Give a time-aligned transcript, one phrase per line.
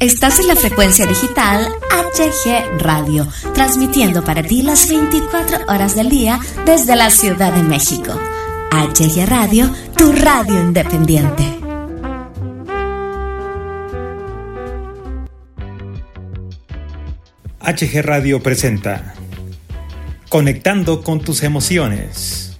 [0.00, 6.38] Estás en la frecuencia digital HG Radio, transmitiendo para ti las 24 horas del día
[6.64, 8.12] desde la Ciudad de México.
[8.70, 11.42] HG Radio, tu radio independiente.
[17.60, 19.14] HG Radio presenta
[20.28, 22.56] Conectando con tus emociones.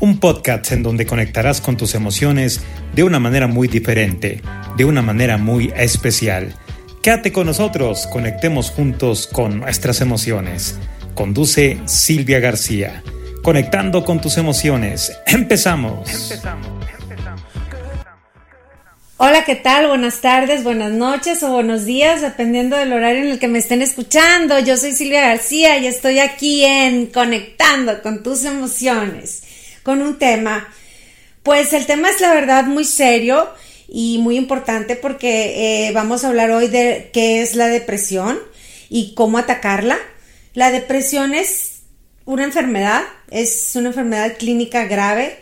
[0.00, 2.60] Un podcast en donde conectarás con tus emociones
[2.94, 4.42] de una manera muy diferente,
[4.76, 6.54] de una manera muy especial
[7.04, 10.78] Quédate con nosotros, conectemos juntos con nuestras emociones.
[11.14, 13.02] Conduce Silvia García.
[13.42, 15.12] Conectando con tus emociones.
[15.26, 16.08] Empezamos.
[19.18, 19.88] Hola, ¿qué tal?
[19.88, 23.82] Buenas tardes, buenas noches o buenos días, dependiendo del horario en el que me estén
[23.82, 24.58] escuchando.
[24.60, 29.42] Yo soy Silvia García y estoy aquí en Conectando con tus emociones,
[29.82, 30.68] con un tema.
[31.42, 33.50] Pues el tema es la verdad muy serio
[33.88, 38.38] y muy importante porque eh, vamos a hablar hoy de qué es la depresión
[38.88, 39.98] y cómo atacarla.
[40.54, 41.82] La depresión es
[42.24, 45.36] una enfermedad, es una enfermedad clínica grave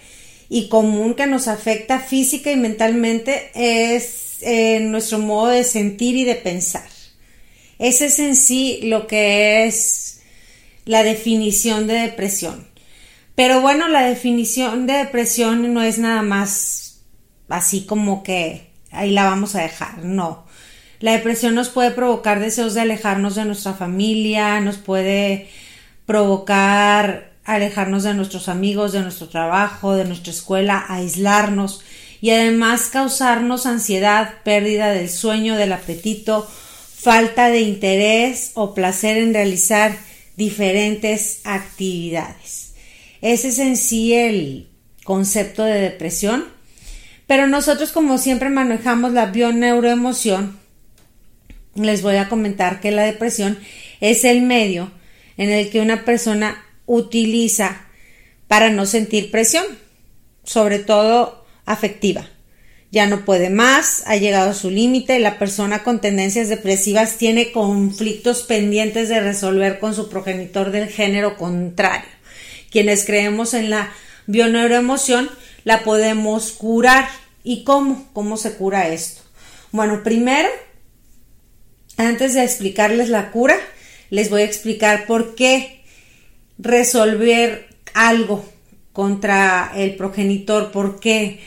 [0.49, 6.25] y común que nos afecta física y mentalmente, es eh, nuestro modo de sentir y
[6.25, 6.89] de pensar.
[7.79, 10.21] Ese es en sí lo que es
[10.85, 12.69] la definición de depresión.
[13.35, 16.82] Pero bueno, la definición de depresión no es nada más
[17.53, 20.45] así como que ahí la vamos a dejar, no.
[21.01, 25.49] La depresión nos puede provocar deseos de alejarnos de nuestra familia, nos puede
[26.07, 31.83] provocar alejarnos de nuestros amigos, de nuestro trabajo, de nuestra escuela, aislarnos
[32.21, 36.49] y además causarnos ansiedad, pérdida del sueño, del apetito,
[36.95, 39.97] falta de interés o placer en realizar
[40.37, 42.75] diferentes actividades.
[43.21, 44.69] Ese es en sí el
[45.03, 46.45] concepto de depresión.
[47.33, 50.59] Pero nosotros como siempre manejamos la bioneuroemoción,
[51.75, 53.59] les voy a comentar que la depresión
[54.03, 54.93] es el medio
[55.39, 57.87] en el que una persona utiliza
[58.49, 59.65] para no sentir presión,
[60.45, 62.29] sobre todo afectiva.
[62.91, 67.51] Ya no puede más, ha llegado a su límite, la persona con tendencias depresivas tiene
[67.51, 72.11] conflictos pendientes de resolver con su progenitor del género contrario.
[72.71, 73.91] Quienes creemos en la
[74.27, 75.31] bioneuroemoción
[75.65, 78.09] la podemos curar ¿Y cómo?
[78.13, 79.23] ¿Cómo se cura esto?
[79.73, 80.49] Bueno, primero,
[81.97, 83.57] antes de explicarles la cura,
[84.11, 85.83] les voy a explicar por qué
[86.59, 88.45] resolver algo
[88.93, 91.41] contra el progenitor, por qué,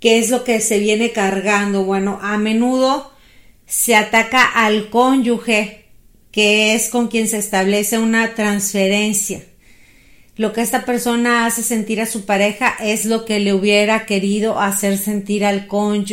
[0.00, 1.84] qué es lo que se viene cargando.
[1.84, 3.12] Bueno, a menudo
[3.66, 5.84] se ataca al cónyuge,
[6.30, 9.42] que es con quien se establece una transferencia
[10.38, 14.60] lo que esta persona hace sentir a su pareja es lo que le hubiera querido
[14.60, 15.68] hacer sentir al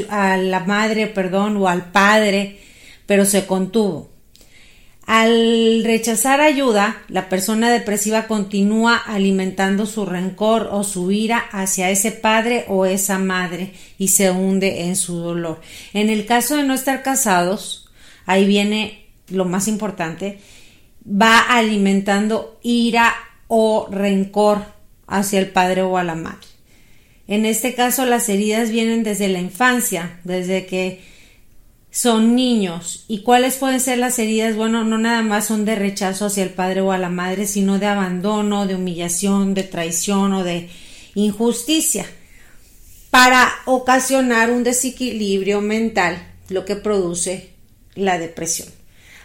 [0.09, 2.59] a la madre, perdón, o al padre,
[3.05, 4.09] pero se contuvo.
[5.05, 12.11] Al rechazar ayuda, la persona depresiva continúa alimentando su rencor o su ira hacia ese
[12.11, 15.61] padre o esa madre y se hunde en su dolor.
[15.93, 17.91] En el caso de no estar casados,
[18.25, 20.39] ahí viene lo más importante,
[21.05, 23.13] va alimentando ira
[23.47, 24.65] o rencor
[25.07, 26.47] hacia el padre o a la madre.
[27.27, 31.01] En este caso las heridas vienen desde la infancia, desde que
[31.95, 33.05] son niños.
[33.07, 34.55] ¿Y cuáles pueden ser las heridas?
[34.55, 37.79] Bueno, no nada más son de rechazo hacia el padre o a la madre, sino
[37.79, 40.69] de abandono, de humillación, de traición o de
[41.15, 42.05] injusticia,
[43.09, 47.51] para ocasionar un desequilibrio mental, lo que produce
[47.95, 48.67] la depresión.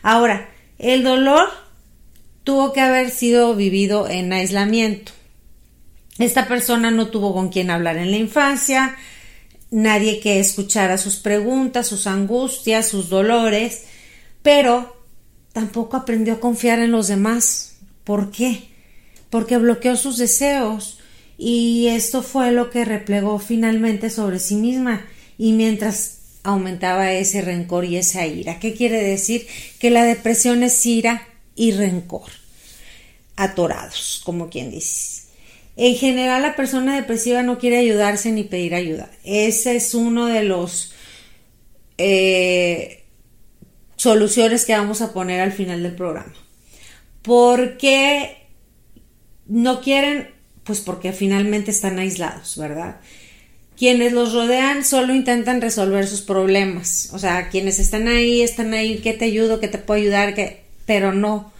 [0.03, 0.49] Ahora,
[0.79, 1.51] el dolor
[2.51, 5.13] tuvo que haber sido vivido en aislamiento.
[6.19, 8.97] Esta persona no tuvo con quien hablar en la infancia,
[9.71, 13.85] nadie que escuchara sus preguntas, sus angustias, sus dolores,
[14.43, 14.97] pero
[15.53, 17.77] tampoco aprendió a confiar en los demás.
[18.03, 18.65] ¿Por qué?
[19.31, 20.99] Porque bloqueó sus deseos
[21.39, 25.07] y esto fue lo que replegó finalmente sobre sí misma
[25.39, 28.59] y mientras aumentaba ese rencor y esa ira.
[28.59, 29.47] ¿Qué quiere decir?
[29.79, 32.40] Que la depresión es ira y rencor
[33.41, 35.23] atorados, como quien dice.
[35.77, 39.11] En general, la persona depresiva no quiere ayudarse ni pedir ayuda.
[39.25, 40.93] Ese es uno de los
[41.97, 43.03] eh,
[43.97, 46.35] soluciones que vamos a poner al final del programa.
[47.23, 48.47] ¿Por qué
[49.47, 50.29] no quieren?
[50.65, 53.01] Pues porque finalmente están aislados, ¿verdad?
[53.79, 57.09] Quienes los rodean solo intentan resolver sus problemas.
[57.15, 59.61] O sea, quienes están ahí, están ahí, ¿qué te ayudo?
[59.61, 60.35] ¿Qué te puedo ayudar?
[60.35, 60.65] ¿Qué?
[60.85, 61.53] Pero no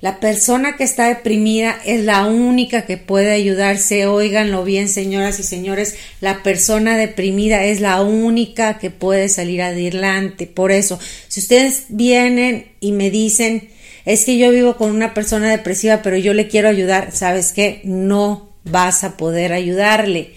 [0.00, 4.06] La persona que está deprimida es la única que puede ayudarse.
[4.06, 5.96] Óiganlo bien, señoras y señores.
[6.20, 10.46] La persona deprimida es la única que puede salir adelante.
[10.46, 13.70] Por eso, si ustedes vienen y me dicen,
[14.04, 17.80] es que yo vivo con una persona depresiva, pero yo le quiero ayudar, ¿sabes qué?
[17.82, 20.30] No vas a poder ayudarle.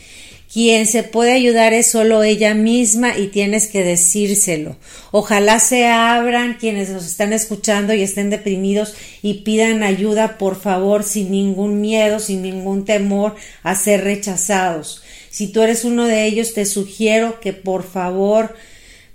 [0.51, 4.75] Quien se puede ayudar es solo ella misma y tienes que decírselo.
[5.11, 11.05] Ojalá se abran quienes nos están escuchando y estén deprimidos y pidan ayuda, por favor,
[11.05, 15.03] sin ningún miedo, sin ningún temor a ser rechazados.
[15.29, 18.53] Si tú eres uno de ellos, te sugiero que por favor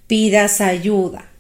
[0.07, 1.31] pidas ayuda.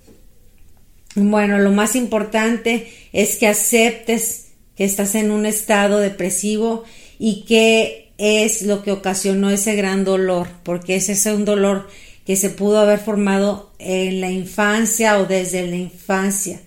[1.14, 6.84] Bueno, lo más importante es que aceptes que estás en un estado depresivo
[7.19, 11.88] y que es lo que ocasionó ese gran dolor, porque ese es un dolor
[12.24, 16.60] que se pudo haber formado en la infancia o desde la infancia,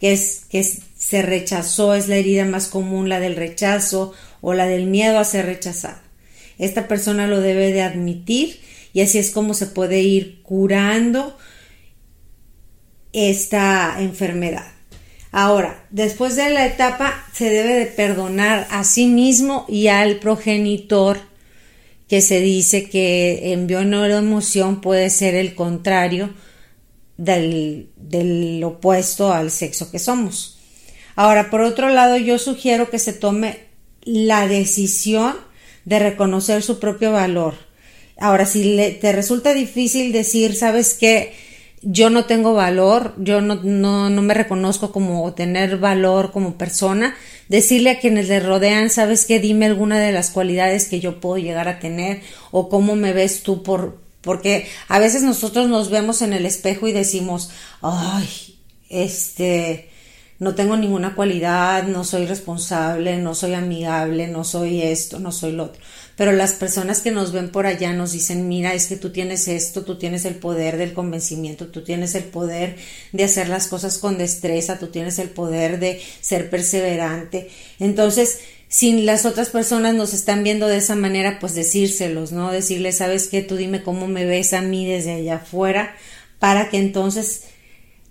[0.00, 4.66] que es que se rechazó, es la herida más común, la del rechazo o la
[4.66, 6.02] del miedo a ser rechazada.
[6.58, 8.60] Esta persona lo debe de admitir
[8.92, 11.36] y así es como se puede ir curando
[13.12, 14.75] esta enfermedad.
[15.32, 21.18] Ahora, después de la etapa se debe de perdonar a sí mismo y al progenitor
[22.08, 26.30] que se dice que envió una emoción puede ser el contrario
[27.16, 30.58] del, del opuesto al sexo que somos.
[31.16, 33.60] Ahora, por otro lado, yo sugiero que se tome
[34.02, 35.34] la decisión
[35.84, 37.54] de reconocer su propio valor.
[38.18, 41.34] Ahora, si te resulta difícil decir, sabes qué,
[41.82, 47.14] yo no tengo valor, yo no, no, no me reconozco como tener valor como persona,
[47.48, 51.36] decirle a quienes le rodean, sabes qué, dime alguna de las cualidades que yo puedo
[51.38, 56.22] llegar a tener o cómo me ves tú por, porque a veces nosotros nos vemos
[56.22, 57.50] en el espejo y decimos,
[57.82, 58.28] ay,
[58.88, 59.90] este,
[60.38, 65.52] no tengo ninguna cualidad, no soy responsable, no soy amigable, no soy esto, no soy
[65.52, 65.82] lo otro
[66.16, 69.48] pero las personas que nos ven por allá nos dicen, mira, es que tú tienes
[69.48, 72.76] esto, tú tienes el poder del convencimiento, tú tienes el poder
[73.12, 77.50] de hacer las cosas con destreza, tú tienes el poder de ser perseverante.
[77.78, 82.50] Entonces, si las otras personas nos están viendo de esa manera, pues decírselos, ¿no?
[82.50, 85.94] Decirles, sabes qué, tú dime cómo me ves a mí desde allá afuera,
[86.38, 87.42] para que entonces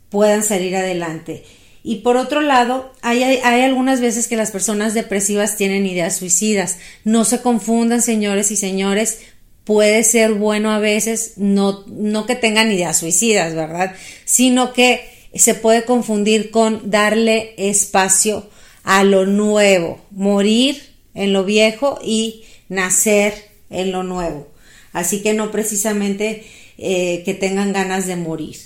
[0.10, 1.44] puedan salir adelante.
[1.88, 6.80] Y por otro lado, hay, hay, algunas veces que las personas depresivas tienen ideas suicidas.
[7.04, 9.20] No se confundan, señores y señores,
[9.66, 13.94] puede ser bueno a veces, no, no que tengan ideas suicidas, ¿verdad?
[14.26, 18.50] Sino que se puede confundir con darle espacio
[18.84, 20.82] a lo nuevo, morir
[21.14, 23.36] en lo viejo y nacer
[23.70, 24.48] en lo nuevo.
[24.92, 26.48] Así que no precisamente
[26.80, 28.58] eh, que tengan ganas de morir.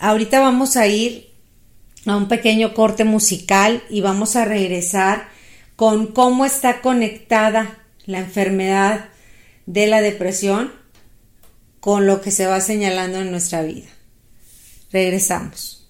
[0.00, 1.33] Ahorita vamos a ir
[2.06, 5.28] a un pequeño corte musical y vamos a regresar
[5.76, 9.08] con cómo está conectada la enfermedad
[9.66, 10.72] de la depresión
[11.80, 13.88] con lo que se va señalando en nuestra vida.
[14.90, 15.86] Regresamos.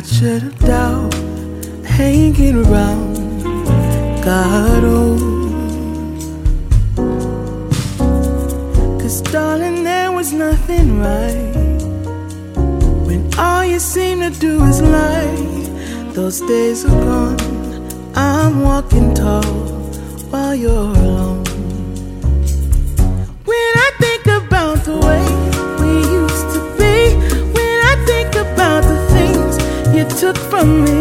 [0.00, 1.12] That shed a doubt
[1.84, 3.16] hanging around.
[4.22, 5.22] God knows
[9.00, 11.80] Cause darling there was nothing right
[13.06, 15.36] When all you seem to do is lie.
[16.12, 17.40] Those days are gone.
[18.14, 19.54] I'm walking tall
[20.30, 21.19] while you're alone
[30.64, 30.99] me.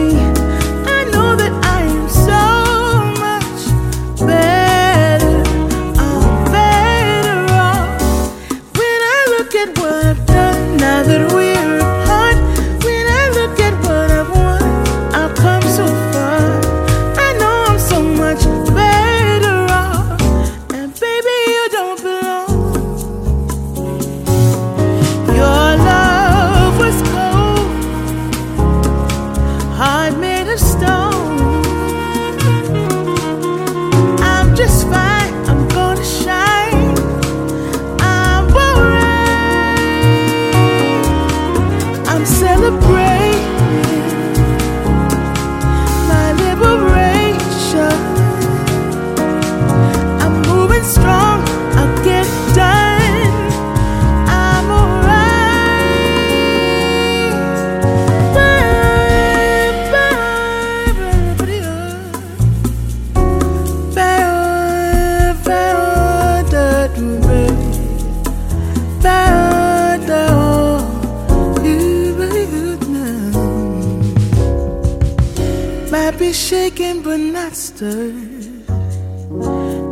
[76.30, 78.44] be shaken but not stirred.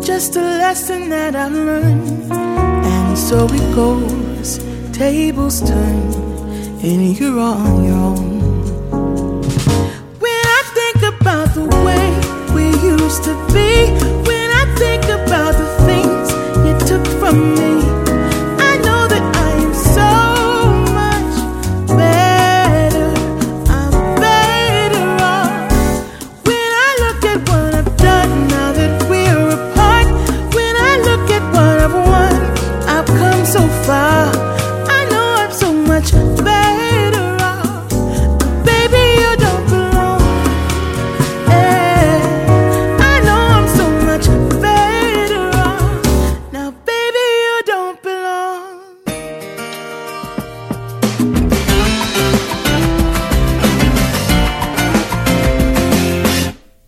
[0.03, 4.59] Just a lesson that I learned, and so it goes.
[4.91, 6.13] Tables turn,
[6.83, 8.39] and you're on your own.
[10.23, 12.07] When I think about the way
[12.55, 13.71] we used to be,
[14.27, 15.76] when I think about the
[17.37, 17.76] me,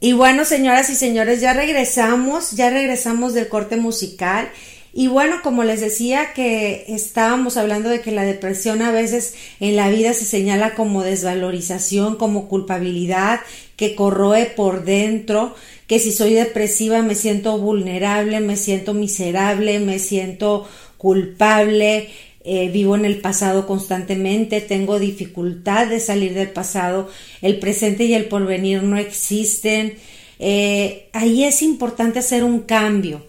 [0.01, 4.49] Y bueno, señoras y señores, ya regresamos, ya regresamos del corte musical.
[4.93, 9.75] Y bueno, como les decía que estábamos hablando de que la depresión a veces en
[9.75, 13.41] la vida se señala como desvalorización, como culpabilidad,
[13.75, 15.53] que corroe por dentro,
[15.85, 22.09] que si soy depresiva me siento vulnerable, me siento miserable, me siento culpable,
[22.41, 27.09] eh, vivo en el pasado constantemente, tengo dificultad de salir del pasado,
[27.41, 29.97] el presente y el porvenir no existen.
[30.39, 33.25] Eh, ahí es importante hacer un cambio,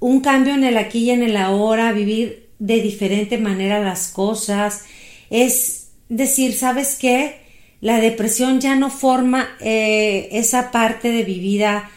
[0.00, 4.84] un cambio en el aquí y en el ahora, vivir de diferente manera las cosas,
[5.28, 7.42] es decir, ¿sabes qué?
[7.82, 11.90] La depresión ya no forma eh, esa parte de mi vida.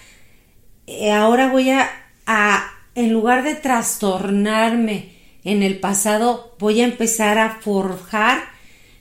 [1.12, 1.89] Ahora voy a,
[2.25, 5.11] a, en lugar de trastornarme,
[5.43, 8.43] en el pasado voy a empezar a forjar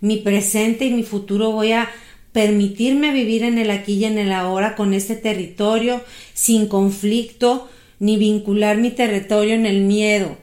[0.00, 1.90] mi presente y mi futuro, voy a
[2.32, 7.68] permitirme vivir en el aquí y en el ahora con este territorio sin conflicto
[7.98, 10.38] ni vincular mi territorio en el miedo.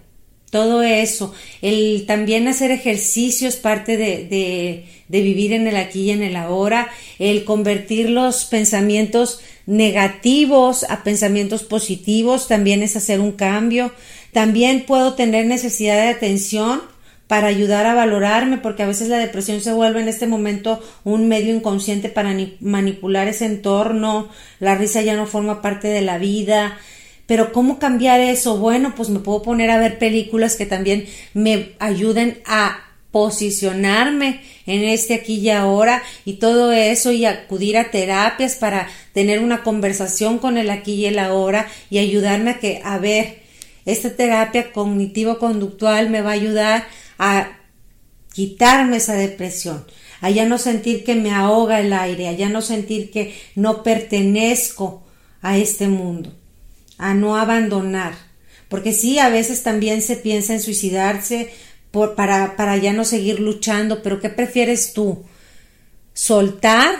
[0.49, 6.03] Todo eso, el también hacer ejercicio es parte de, de, de vivir en el aquí
[6.03, 6.89] y en el ahora,
[7.19, 13.91] el convertir los pensamientos negativos a pensamientos positivos también es hacer un cambio.
[14.37, 16.83] También puedo tener necesidad de atención
[17.25, 21.27] para ayudar a valorarme, porque a veces la depresión se vuelve en este momento un
[21.27, 24.29] medio inconsciente para manipular ese entorno,
[24.59, 26.77] la risa ya no forma parte de la vida.
[27.25, 28.57] Pero ¿cómo cambiar eso?
[28.59, 32.79] Bueno, pues me puedo poner a ver películas que también me ayuden a
[33.09, 39.39] posicionarme en este aquí y ahora y todo eso y acudir a terapias para tener
[39.39, 43.46] una conversación con el aquí y el ahora y ayudarme a que a ver
[43.87, 47.57] esta terapia cognitivo conductual me va a ayudar a
[48.31, 49.83] quitarme esa depresión
[50.21, 53.81] a ya no sentir que me ahoga el aire a ya no sentir que no
[53.81, 55.03] pertenezco
[55.41, 56.31] a este mundo
[56.99, 58.27] a no abandonar
[58.69, 61.51] porque sí a veces también se piensa en suicidarse
[61.91, 65.23] por, para, para ya no seguir luchando, pero ¿qué prefieres tú?
[66.13, 66.95] ¿Soltar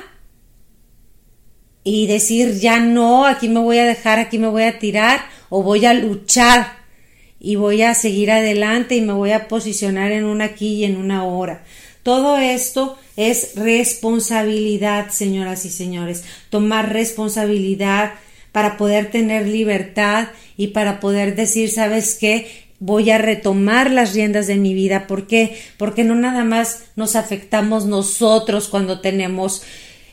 [1.84, 5.64] y decir ya no, aquí me voy a dejar, aquí me voy a tirar, o
[5.64, 6.77] voy a luchar
[7.40, 10.98] y voy a seguir adelante y me voy a posicionar en una aquí y en
[10.98, 11.64] una hora?
[12.04, 18.14] Todo esto es responsabilidad, señoras y señores, tomar responsabilidad
[18.52, 22.68] para poder tener libertad y para poder decir, ¿sabes qué?
[22.80, 25.08] voy a retomar las riendas de mi vida.
[25.08, 25.58] ¿Por qué?
[25.78, 29.64] Porque no nada más nos afectamos nosotros cuando tenemos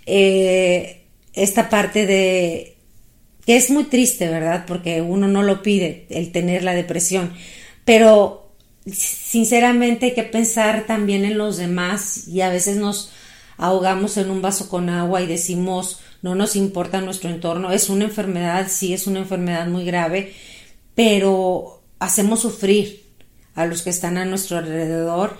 [0.06, 1.02] eh,
[1.34, 2.73] esta parte de
[3.46, 4.64] que es muy triste, ¿verdad?
[4.66, 7.32] Porque uno no lo pide, el tener la depresión.
[7.84, 8.52] Pero
[8.90, 13.10] sinceramente hay que pensar también en los demás y a veces nos
[13.56, 17.70] ahogamos en un vaso con agua y decimos no nos importa nuestro entorno.
[17.70, 20.32] Es una enfermedad, sí, es una enfermedad muy grave,
[20.94, 23.04] pero hacemos sufrir
[23.54, 25.36] a los que están a nuestro alrededor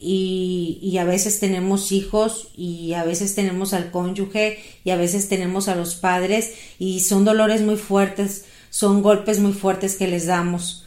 [0.00, 5.68] y, a veces tenemos hijos y a veces tenemos al cónyuge y a veces tenemos
[5.68, 10.84] a los padres y son dolores muy fuertes, son golpes muy fuertes que les damos.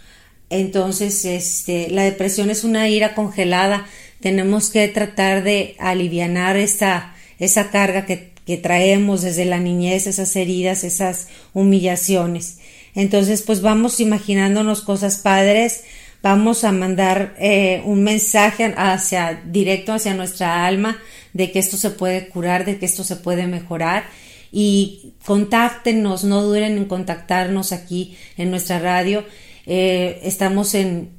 [0.50, 3.86] Entonces, este, la depresión es una ira congelada.
[4.22, 10.36] Tenemos que tratar de aliviar esta, esa carga que, que traemos desde la niñez, esas
[10.36, 12.60] heridas, esas humillaciones.
[12.96, 15.84] Entonces, pues vamos imaginándonos cosas padres,
[16.22, 20.98] vamos a mandar eh, un mensaje hacia directo hacia nuestra alma
[21.34, 24.04] de que esto se puede curar, de que esto se puede mejorar
[24.52, 29.24] y contáctenos, no duren en contactarnos aquí en nuestra radio.
[29.66, 31.12] Eh, estamos en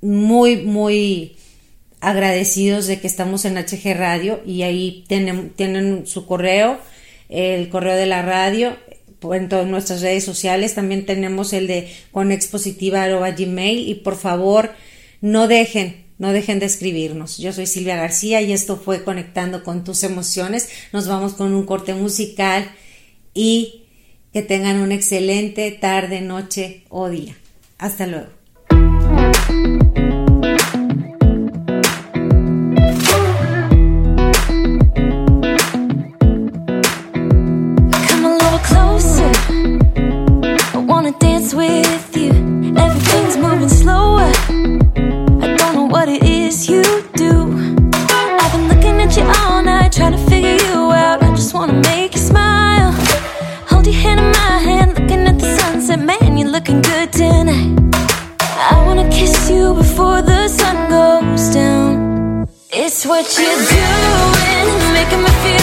[0.00, 1.36] muy, muy
[2.00, 6.78] agradecidos de que estamos en HG Radio y ahí tienen, tienen su correo
[7.28, 8.76] el correo de la radio
[9.32, 10.74] en todas nuestras redes sociales.
[10.74, 14.72] También tenemos el de conexpositiva.gmail y por favor
[15.20, 17.38] no dejen, no dejen de escribirnos.
[17.38, 20.68] Yo soy Silvia García y esto fue Conectando con tus emociones.
[20.92, 22.70] Nos vamos con un corte musical
[23.34, 23.84] y
[24.32, 27.36] que tengan una excelente tarde, noche o día.
[27.78, 28.45] Hasta luego.
[41.54, 42.30] with you.
[42.76, 44.30] Everything's moving slower.
[45.44, 46.82] I don't know what it is you
[47.14, 47.32] do.
[48.40, 51.22] I've been looking at you all night, trying to figure you out.
[51.22, 52.92] I just wanna make you smile.
[53.68, 56.00] Hold your hand in my hand, looking at the sunset.
[56.00, 57.78] Man, you're looking good tonight.
[58.72, 62.48] I wanna kiss you before the sun goes down.
[62.70, 65.55] It's what you're doing, making me feel.